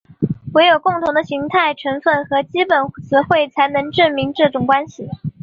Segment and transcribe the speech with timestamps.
[0.53, 5.07] 惟有共同的形态成分和基本词汇才能证明这种关系。